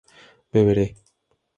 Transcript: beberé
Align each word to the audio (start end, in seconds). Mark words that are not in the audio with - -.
beberé 0.51 0.87